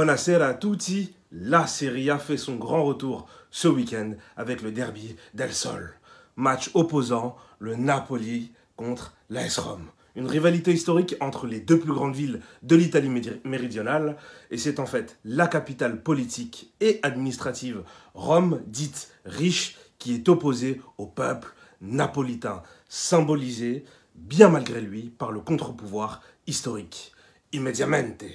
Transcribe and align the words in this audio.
Buonasera 0.00 0.46
a 0.46 0.54
tutti. 0.54 1.12
La 1.30 1.66
Serie 1.66 2.08
A 2.08 2.18
fait 2.18 2.38
son 2.38 2.56
grand 2.56 2.84
retour 2.84 3.28
ce 3.50 3.68
week-end 3.68 4.14
avec 4.34 4.62
le 4.62 4.72
derby 4.72 5.14
del 5.34 5.52
Sol. 5.52 5.92
Match 6.36 6.70
opposant, 6.72 7.36
le 7.58 7.76
Napoli 7.76 8.50
contre 8.76 9.12
l'AS 9.28 9.58
Rome. 9.58 9.90
Une 10.16 10.26
rivalité 10.26 10.72
historique 10.72 11.16
entre 11.20 11.46
les 11.46 11.60
deux 11.60 11.78
plus 11.78 11.92
grandes 11.92 12.16
villes 12.16 12.40
de 12.62 12.76
l'Italie 12.76 13.10
méridionale, 13.44 14.16
et 14.50 14.56
c'est 14.56 14.80
en 14.80 14.86
fait 14.86 15.18
la 15.26 15.48
capitale 15.48 16.02
politique 16.02 16.72
et 16.80 16.98
administrative, 17.02 17.82
Rome, 18.14 18.62
dite 18.68 19.12
riche, 19.26 19.76
qui 19.98 20.14
est 20.14 20.30
opposée 20.30 20.80
au 20.96 21.04
peuple 21.04 21.52
napolitain, 21.82 22.62
symbolisé, 22.88 23.84
bien 24.14 24.48
malgré 24.48 24.80
lui, 24.80 25.10
par 25.10 25.30
le 25.30 25.40
contre-pouvoir 25.40 26.22
historique. 26.46 27.12
Immediamente. 27.52 28.26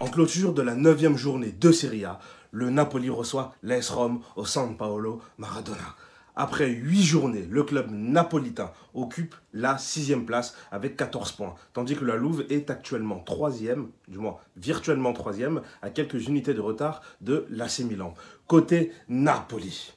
En 0.00 0.08
clôture 0.08 0.52
de 0.52 0.62
la 0.62 0.74
neuvième 0.74 1.16
journée 1.16 1.52
de 1.52 1.70
Serie 1.70 2.04
A, 2.04 2.18
le 2.50 2.68
Napoli 2.68 3.10
reçoit 3.10 3.54
l'AS 3.62 3.90
Rome 3.90 4.22
au 4.34 4.44
San 4.44 4.76
Paolo 4.76 5.22
Maradona. 5.38 5.94
Après 6.34 6.68
huit 6.68 7.04
journées, 7.04 7.46
le 7.48 7.62
club 7.62 7.92
napolitain 7.92 8.72
occupe 8.92 9.36
la 9.52 9.78
sixième 9.78 10.26
place 10.26 10.56
avec 10.72 10.96
14 10.96 11.30
points, 11.32 11.54
tandis 11.74 11.94
que 11.94 12.04
la 12.04 12.16
Louve 12.16 12.44
est 12.50 12.68
actuellement 12.68 13.20
troisième, 13.20 13.88
du 14.08 14.18
moins 14.18 14.38
virtuellement 14.56 15.12
troisième, 15.12 15.62
à 15.80 15.90
quelques 15.90 16.26
unités 16.26 16.54
de 16.54 16.60
retard 16.60 17.02
de 17.20 17.46
l'AC 17.50 17.80
Milan. 17.80 18.14
Côté 18.48 18.90
Napoli. 19.08 19.92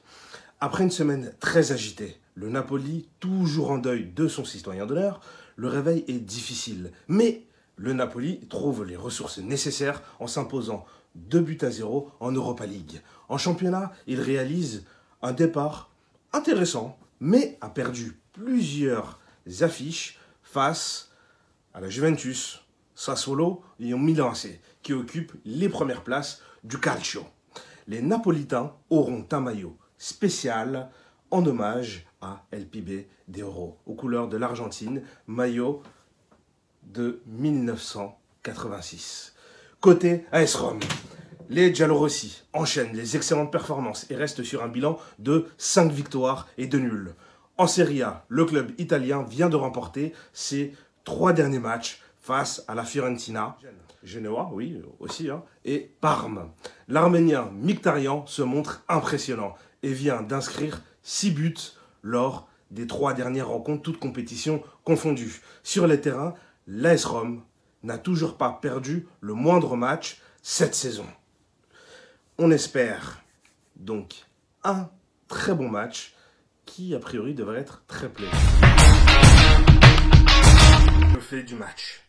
Après 0.66 0.82
une 0.82 0.90
semaine 0.90 1.34
très 1.40 1.72
agitée, 1.72 2.16
le 2.34 2.48
Napoli, 2.48 3.06
toujours 3.20 3.70
en 3.70 3.76
deuil 3.76 4.10
de 4.16 4.28
son 4.28 4.46
citoyen 4.46 4.86
d'honneur, 4.86 5.20
le 5.56 5.68
réveil 5.68 6.06
est 6.08 6.20
difficile. 6.20 6.90
Mais 7.06 7.42
le 7.76 7.92
Napoli 7.92 8.40
trouve 8.48 8.82
les 8.82 8.96
ressources 8.96 9.36
nécessaires 9.36 10.00
en 10.20 10.26
s'imposant 10.26 10.86
2 11.16 11.40
buts 11.40 11.58
à 11.60 11.70
0 11.70 12.10
en 12.18 12.32
Europa 12.32 12.64
League. 12.64 13.02
En 13.28 13.36
championnat, 13.36 13.92
il 14.06 14.22
réalise 14.22 14.86
un 15.20 15.32
départ 15.32 15.90
intéressant, 16.32 16.98
mais 17.20 17.58
a 17.60 17.68
perdu 17.68 18.18
plusieurs 18.32 19.20
affiches 19.60 20.18
face 20.42 21.10
à 21.74 21.82
la 21.82 21.90
Juventus, 21.90 22.64
Sassuolo 22.94 23.60
et 23.80 23.92
au 23.92 23.98
Milan 23.98 24.32
qui 24.82 24.94
occupent 24.94 25.34
les 25.44 25.68
premières 25.68 26.04
places 26.04 26.40
du 26.62 26.80
calcio. 26.80 27.26
Les 27.86 28.00
Napolitains 28.00 28.72
auront 28.88 29.26
un 29.30 29.40
maillot 29.40 29.76
spécial 29.98 30.90
en 31.30 31.46
hommage 31.46 32.06
à 32.20 32.44
LPB 32.52 33.06
d'Euro, 33.28 33.78
aux 33.86 33.94
couleurs 33.94 34.28
de 34.28 34.36
l'Argentine, 34.36 35.02
maillot 35.26 35.82
de 36.82 37.22
1986. 37.26 39.34
Côté 39.80 40.26
AS 40.32 40.54
Rome, 40.54 40.80
les 41.48 41.74
Giallorossi 41.74 42.42
enchaînent 42.52 42.96
les 42.96 43.16
excellentes 43.16 43.52
performances 43.52 44.10
et 44.10 44.16
restent 44.16 44.42
sur 44.42 44.62
un 44.62 44.68
bilan 44.68 44.98
de 45.18 45.46
5 45.58 45.92
victoires 45.92 46.48
et 46.56 46.66
2 46.66 46.78
nuls. 46.78 47.14
En 47.56 47.66
Serie 47.66 48.02
A, 48.02 48.24
le 48.28 48.44
club 48.44 48.72
italien 48.78 49.22
vient 49.22 49.48
de 49.48 49.56
remporter 49.56 50.12
ses 50.32 50.74
trois 51.04 51.32
derniers 51.32 51.58
matchs 51.58 52.00
face 52.18 52.64
à 52.68 52.74
la 52.74 52.84
Fiorentina, 52.84 53.56
Genoa, 54.04 54.50
oui, 54.52 54.80
aussi, 55.00 55.30
hein, 55.30 55.42
et 55.64 55.90
Parme. 56.00 56.50
L'Arménien 56.88 57.50
Mictarian 57.54 58.26
se 58.26 58.42
montre 58.42 58.84
impressionnant 58.88 59.54
et 59.82 59.92
vient 59.92 60.22
d'inscrire 60.22 60.82
6 61.02 61.30
buts 61.30 61.54
lors 62.02 62.48
des 62.70 62.86
trois 62.86 63.14
dernières 63.14 63.48
rencontres, 63.48 63.82
toutes 63.82 63.98
compétitions 63.98 64.62
confondues. 64.84 65.40
Sur 65.62 65.86
les 65.86 66.00
terrains, 66.00 66.34
l'AS 66.66 67.04
Rome 67.04 67.42
n'a 67.82 67.98
toujours 67.98 68.36
pas 68.36 68.58
perdu 68.60 69.06
le 69.20 69.34
moindre 69.34 69.76
match 69.76 70.20
cette 70.42 70.74
saison. 70.74 71.06
On 72.38 72.50
espère 72.50 73.22
donc 73.76 74.26
un 74.64 74.90
très 75.28 75.54
bon 75.54 75.68
match 75.68 76.14
qui 76.66 76.94
a 76.94 76.98
priori 76.98 77.34
devrait 77.34 77.60
être 77.60 77.84
très 77.86 78.08
plaisant. 78.08 78.32
Le 81.14 81.20
fait 81.20 81.42
du 81.42 81.54
match. 81.54 82.03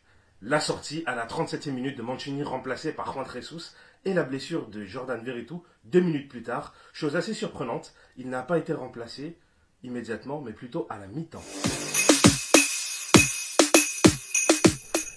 La 0.48 0.60
sortie 0.60 1.02
à 1.08 1.16
la 1.16 1.26
37e 1.26 1.72
minute 1.72 1.98
de 1.98 2.04
Mancini 2.04 2.44
remplacé 2.44 2.92
par 2.92 3.12
Juan 3.12 3.26
Jesus 3.34 3.74
et 4.06 4.14
la 4.14 4.22
blessure 4.22 4.68
de 4.68 4.86
Jordan 4.86 5.20
Veretout 5.24 5.64
deux 5.86 6.02
minutes 6.02 6.30
plus 6.30 6.44
tard. 6.44 6.76
Chose 6.94 7.16
assez 7.16 7.34
surprenante, 7.34 7.96
il 8.16 8.30
n'a 8.30 8.44
pas 8.44 8.60
été 8.60 8.72
remplacé 8.72 9.40
immédiatement, 9.84 10.44
mais 10.46 10.52
plutôt 10.52 10.86
à 10.92 11.00
la 11.00 11.08
mi-temps. 11.08 11.42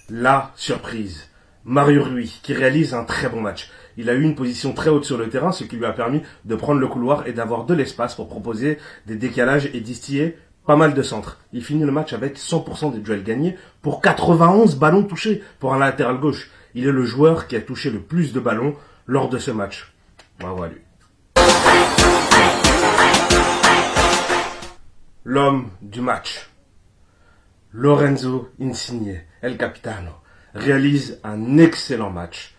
La 0.09 0.51
surprise. 0.55 1.29
Mario 1.63 2.05
Rui, 2.05 2.39
qui 2.41 2.53
réalise 2.53 2.95
un 2.95 3.03
très 3.03 3.29
bon 3.29 3.41
match. 3.41 3.69
Il 3.97 4.09
a 4.09 4.15
eu 4.15 4.23
une 4.23 4.33
position 4.33 4.73
très 4.73 4.89
haute 4.89 5.05
sur 5.05 5.19
le 5.19 5.29
terrain, 5.29 5.51
ce 5.51 5.63
qui 5.63 5.75
lui 5.75 5.85
a 5.85 5.93
permis 5.93 6.23
de 6.45 6.55
prendre 6.55 6.79
le 6.79 6.87
couloir 6.87 7.27
et 7.27 7.33
d'avoir 7.33 7.65
de 7.65 7.75
l'espace 7.75 8.15
pour 8.15 8.29
proposer 8.29 8.79
des 9.05 9.15
décalages 9.15 9.69
et 9.75 9.81
distiller 9.81 10.39
pas 10.69 10.75
mal 10.75 10.93
de 10.93 11.01
centres. 11.01 11.39
Il 11.51 11.63
finit 11.63 11.83
le 11.83 11.91
match 11.91 12.13
avec 12.13 12.37
100% 12.37 12.93
des 12.93 12.99
duels 12.99 13.23
gagnés 13.23 13.57
pour 13.81 14.03
91 14.03 14.75
ballons 14.75 15.01
touchés 15.01 15.41
pour 15.59 15.73
un 15.73 15.79
latéral 15.79 16.19
gauche. 16.19 16.51
Il 16.75 16.85
est 16.85 16.91
le 16.91 17.05
joueur 17.05 17.47
qui 17.47 17.55
a 17.55 17.61
touché 17.61 17.89
le 17.89 17.99
plus 17.99 18.33
de 18.33 18.39
ballons 18.39 18.75
lors 19.07 19.29
de 19.29 19.39
ce 19.39 19.49
match. 19.49 19.91
Bravo 20.39 20.61
à 20.61 20.67
lui. 20.67 20.77
L'homme 25.23 25.71
du 25.81 26.01
match. 26.01 26.51
Lorenzo 27.71 28.51
Insigne, 28.61 29.23
El 29.41 29.57
Capitano, 29.57 30.11
réalise 30.53 31.19
un 31.23 31.57
excellent 31.57 32.11
match, 32.11 32.53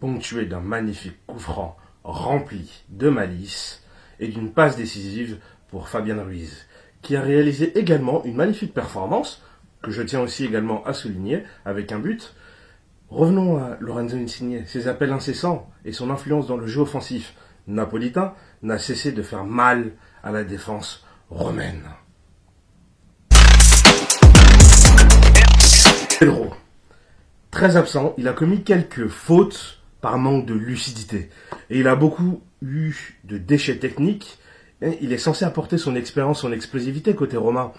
ponctué 0.00 0.46
d'un 0.46 0.58
magnifique 0.58 1.24
coup 1.28 1.38
franc 1.38 1.76
rempli 2.02 2.82
de 2.88 3.08
malice 3.08 3.84
et 4.18 4.26
d'une 4.26 4.50
passe 4.50 4.76
décisive 4.76 5.38
pour 5.70 5.88
Fabien 5.88 6.20
Ruiz, 6.20 6.66
qui 7.02 7.16
a 7.16 7.20
réalisé 7.20 7.78
également 7.78 8.24
une 8.24 8.36
magnifique 8.36 8.72
performance, 8.72 9.42
que 9.82 9.90
je 9.90 10.02
tiens 10.02 10.20
aussi 10.20 10.44
également 10.44 10.84
à 10.86 10.92
souligner, 10.92 11.42
avec 11.64 11.92
un 11.92 11.98
but. 11.98 12.34
Revenons 13.10 13.58
à 13.58 13.76
Lorenzo 13.80 14.16
Insigne. 14.16 14.64
Ses 14.66 14.88
appels 14.88 15.12
incessants 15.12 15.70
et 15.84 15.92
son 15.92 16.10
influence 16.10 16.46
dans 16.46 16.56
le 16.56 16.66
jeu 16.66 16.80
offensif 16.80 17.34
napolitain 17.66 18.34
n'a 18.62 18.78
cessé 18.78 19.12
de 19.12 19.22
faire 19.22 19.44
mal 19.44 19.92
à 20.22 20.32
la 20.32 20.44
défense 20.44 21.04
romaine. 21.28 21.82
Pedro, 26.18 26.54
très 27.50 27.76
absent, 27.76 28.14
il 28.16 28.28
a 28.28 28.32
commis 28.32 28.62
quelques 28.62 29.08
fautes 29.08 29.82
par 30.00 30.18
manque 30.18 30.46
de 30.46 30.54
lucidité. 30.54 31.30
Et 31.68 31.80
il 31.80 31.88
a 31.88 31.96
beaucoup 31.96 32.42
eu 32.62 33.18
de 33.24 33.38
déchets 33.38 33.78
techniques. 33.78 34.38
Il 35.00 35.12
est 35.12 35.18
censé 35.18 35.44
apporter 35.44 35.78
son 35.78 35.94
expérience, 35.94 36.40
son 36.40 36.52
explosivité 36.52 37.14
côté 37.14 37.36
romain. 37.36 37.72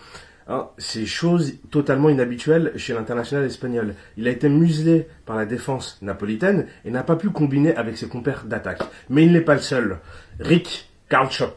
Hein, 0.48 0.68
c'est 0.78 1.06
chose 1.06 1.54
totalement 1.72 2.10
inhabituelle 2.10 2.74
chez 2.76 2.94
l'international 2.94 3.46
espagnol. 3.46 3.96
Il 4.18 4.28
a 4.28 4.32
été 4.32 4.50
muselé 4.50 5.08
par 5.26 5.38
la 5.38 5.46
défense 5.46 5.98
napolitaine 6.02 6.68
et 6.84 6.92
n'a 6.92 7.04
pas 7.04 7.16
pu 7.16 7.30
combiner 7.30 7.76
avec 7.76 7.98
ses 7.98 8.08
compères 8.08 8.44
d'attaque. 8.46 8.82
Mais 9.10 9.26
il 9.26 9.32
n'est 9.32 9.42
pas 9.42 9.54
le 9.54 9.62
seul. 9.62 10.00
Rick 10.40 10.90
Karlchop, 11.10 11.56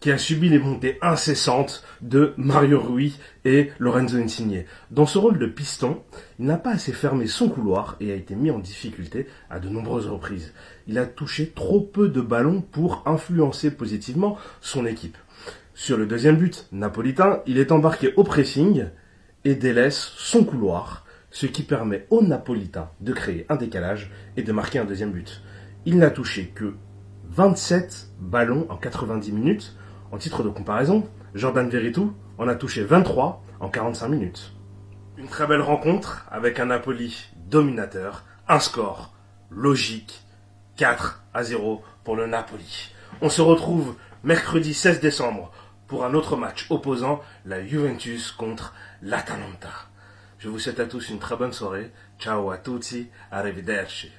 qui 0.00 0.10
a 0.10 0.18
subi 0.18 0.48
les 0.48 0.58
montées 0.58 0.98
incessantes 1.02 1.84
de 2.00 2.32
Mario 2.38 2.80
Rui 2.80 3.18
et 3.44 3.70
Lorenzo 3.78 4.16
Insigne. 4.16 4.64
Dans 4.90 5.06
ce 5.06 5.18
rôle 5.18 5.38
de 5.38 5.46
piston, 5.46 6.02
il 6.38 6.46
n'a 6.46 6.56
pas 6.56 6.70
assez 6.70 6.92
fermé 6.92 7.26
son 7.26 7.50
couloir 7.50 7.96
et 8.00 8.10
a 8.10 8.14
été 8.14 8.34
mis 8.34 8.50
en 8.50 8.58
difficulté 8.58 9.26
à 9.50 9.60
de 9.60 9.68
nombreuses 9.68 10.08
reprises. 10.08 10.54
Il 10.86 10.98
a 10.98 11.06
touché 11.06 11.50
trop 11.54 11.80
peu 11.80 12.08
de 12.08 12.22
ballons 12.22 12.62
pour 12.62 13.02
influencer 13.06 13.70
positivement 13.70 14.38
son 14.62 14.86
équipe. 14.86 15.18
Sur 15.74 15.98
le 15.98 16.06
deuxième 16.06 16.36
but 16.36 16.66
napolitain, 16.72 17.42
il 17.46 17.58
est 17.58 17.72
embarqué 17.72 18.14
au 18.16 18.24
pressing 18.24 18.86
et 19.44 19.54
délaisse 19.54 20.12
son 20.16 20.44
couloir, 20.44 21.06
ce 21.30 21.46
qui 21.46 21.62
permet 21.62 22.06
aux 22.10 22.22
Napolitains 22.22 22.90
de 23.00 23.12
créer 23.12 23.46
un 23.48 23.56
décalage 23.56 24.10
et 24.36 24.42
de 24.42 24.52
marquer 24.52 24.78
un 24.78 24.84
deuxième 24.84 25.12
but. 25.12 25.42
Il 25.86 25.98
n'a 25.98 26.10
touché 26.10 26.52
que 26.54 26.74
27 27.30 28.08
ballons 28.18 28.66
en 28.68 28.76
90 28.76 29.32
minutes, 29.32 29.76
en 30.12 30.18
titre 30.18 30.42
de 30.42 30.48
comparaison, 30.48 31.08
Jordan 31.34 31.68
Veretout 31.68 32.14
en 32.38 32.48
a 32.48 32.54
touché 32.54 32.82
23 32.82 33.42
en 33.60 33.68
45 33.68 34.08
minutes. 34.08 34.52
Une 35.16 35.28
très 35.28 35.46
belle 35.46 35.60
rencontre 35.60 36.26
avec 36.30 36.58
un 36.58 36.66
Napoli 36.66 37.28
dominateur, 37.46 38.24
un 38.48 38.58
score 38.58 39.12
logique, 39.50 40.22
4 40.76 41.22
à 41.34 41.42
0 41.42 41.82
pour 42.04 42.16
le 42.16 42.26
Napoli. 42.26 42.92
On 43.20 43.28
se 43.28 43.42
retrouve 43.42 43.96
mercredi 44.24 44.72
16 44.74 45.00
décembre 45.00 45.52
pour 45.86 46.04
un 46.04 46.14
autre 46.14 46.36
match 46.36 46.66
opposant 46.70 47.20
la 47.44 47.64
Juventus 47.64 48.32
contre 48.32 48.74
l'Atalanta. 49.02 49.70
Je 50.38 50.48
vous 50.48 50.58
souhaite 50.58 50.80
à 50.80 50.86
tous 50.86 51.10
une 51.10 51.18
très 51.18 51.36
bonne 51.36 51.52
soirée. 51.52 51.92
Ciao 52.18 52.50
à 52.50 52.56
tutti, 52.56 53.08
arrivederci. 53.30 54.10